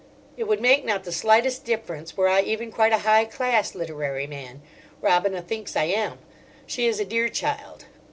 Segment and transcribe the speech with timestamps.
[0.35, 4.25] It would make not the slightest difference were I even quite a high class literary
[4.25, 6.17] man—Robina thinks I am:
[6.65, 7.85] she is a dear child.